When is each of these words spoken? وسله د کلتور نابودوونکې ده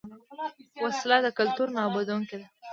وسله 0.83 1.17
د 1.25 1.27
کلتور 1.37 1.67
نابودوونکې 1.77 2.35
ده 2.41 2.47